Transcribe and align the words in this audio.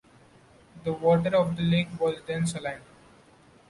The 0.83 0.93
water 0.93 1.35
of 1.35 1.55
the 1.55 1.61
lake 1.61 1.89
was 1.99 2.23
then 2.25 2.47
saline. 2.47 2.81